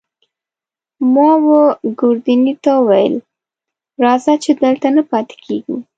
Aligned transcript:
ما 1.13 1.29
وه 1.45 1.61
ګوردیني 1.99 2.53
ته 2.63 2.71
وویل: 2.79 3.15
راځه، 4.03 4.33
چې 4.43 4.51
دلته 4.63 4.87
نه 4.95 5.03
پاتې 5.11 5.35
کېږو. 5.45 5.75